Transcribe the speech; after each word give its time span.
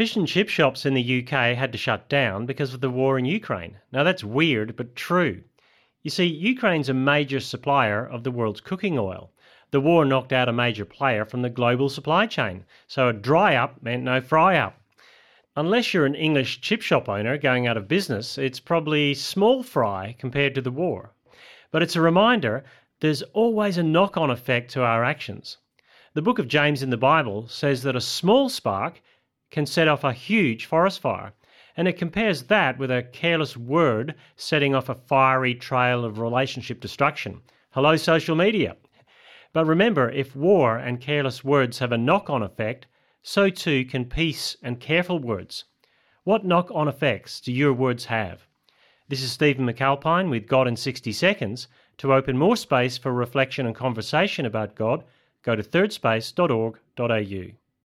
Fish 0.00 0.16
and 0.16 0.26
chip 0.26 0.48
shops 0.48 0.86
in 0.86 0.94
the 0.94 1.20
UK 1.20 1.54
had 1.54 1.72
to 1.72 1.76
shut 1.76 2.08
down 2.08 2.46
because 2.46 2.72
of 2.72 2.80
the 2.80 2.88
war 2.88 3.18
in 3.18 3.26
Ukraine. 3.26 3.76
Now 3.92 4.02
that's 4.02 4.24
weird, 4.24 4.74
but 4.74 4.96
true. 4.96 5.42
You 6.02 6.08
see, 6.08 6.24
Ukraine's 6.24 6.88
a 6.88 6.94
major 6.94 7.38
supplier 7.38 8.06
of 8.06 8.24
the 8.24 8.30
world's 8.30 8.62
cooking 8.62 8.98
oil. 8.98 9.30
The 9.72 9.80
war 9.82 10.06
knocked 10.06 10.32
out 10.32 10.48
a 10.48 10.54
major 10.54 10.86
player 10.86 11.26
from 11.26 11.42
the 11.42 11.50
global 11.50 11.90
supply 11.90 12.24
chain, 12.26 12.64
so 12.86 13.08
a 13.08 13.12
dry 13.12 13.56
up 13.56 13.82
meant 13.82 14.02
no 14.02 14.22
fry 14.22 14.56
up. 14.56 14.80
Unless 15.54 15.92
you're 15.92 16.06
an 16.06 16.14
English 16.14 16.62
chip 16.62 16.80
shop 16.80 17.06
owner 17.06 17.36
going 17.36 17.66
out 17.66 17.76
of 17.76 17.86
business, 17.86 18.38
it's 18.38 18.58
probably 18.58 19.12
small 19.12 19.62
fry 19.62 20.16
compared 20.18 20.54
to 20.54 20.62
the 20.62 20.70
war. 20.70 21.12
But 21.70 21.82
it's 21.82 21.96
a 21.96 22.00
reminder 22.00 22.64
there's 23.00 23.20
always 23.34 23.76
a 23.76 23.82
knock 23.82 24.16
on 24.16 24.30
effect 24.30 24.70
to 24.70 24.82
our 24.82 25.04
actions. 25.04 25.58
The 26.14 26.22
book 26.22 26.38
of 26.38 26.48
James 26.48 26.82
in 26.82 26.88
the 26.88 26.96
Bible 26.96 27.48
says 27.48 27.82
that 27.82 27.94
a 27.94 28.00
small 28.00 28.48
spark 28.48 29.02
can 29.50 29.66
set 29.66 29.88
off 29.88 30.04
a 30.04 30.12
huge 30.12 30.66
forest 30.66 31.00
fire, 31.00 31.32
and 31.76 31.88
it 31.88 31.98
compares 31.98 32.44
that 32.44 32.78
with 32.78 32.90
a 32.90 33.02
careless 33.02 33.56
word 33.56 34.14
setting 34.36 34.74
off 34.74 34.88
a 34.88 34.94
fiery 34.94 35.54
trail 35.54 36.04
of 36.04 36.18
relationship 36.18 36.80
destruction. 36.80 37.40
Hello, 37.70 37.96
social 37.96 38.36
media. 38.36 38.76
But 39.52 39.66
remember, 39.66 40.10
if 40.10 40.36
war 40.36 40.76
and 40.76 41.00
careless 41.00 41.42
words 41.42 41.78
have 41.80 41.92
a 41.92 41.98
knock 41.98 42.30
on 42.30 42.42
effect, 42.42 42.86
so 43.22 43.50
too 43.50 43.84
can 43.84 44.04
peace 44.04 44.56
and 44.62 44.80
careful 44.80 45.18
words. 45.18 45.64
What 46.24 46.44
knock 46.44 46.70
on 46.72 46.86
effects 46.88 47.40
do 47.40 47.52
your 47.52 47.72
words 47.72 48.04
have? 48.06 48.46
This 49.08 49.22
is 49.22 49.32
Stephen 49.32 49.66
McAlpine 49.66 50.30
with 50.30 50.46
God 50.46 50.68
in 50.68 50.76
60 50.76 51.10
Seconds. 51.12 51.66
To 51.98 52.14
open 52.14 52.38
more 52.38 52.56
space 52.56 52.96
for 52.96 53.12
reflection 53.12 53.66
and 53.66 53.74
conversation 53.74 54.46
about 54.46 54.76
God, 54.76 55.04
go 55.42 55.56
to 55.56 55.62
thirdspace.org.au. 55.62 57.56